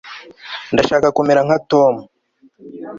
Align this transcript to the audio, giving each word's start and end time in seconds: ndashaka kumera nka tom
ndashaka 0.73 1.07
kumera 1.15 1.41
nka 1.47 1.57
tom 1.69 1.93